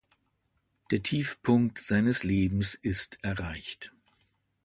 Der 0.89 1.03
Tiefpunkt 1.03 1.77
seines 1.77 2.23
Lebens 2.23 2.73
ist 2.73 3.23
erreicht. 3.23 3.93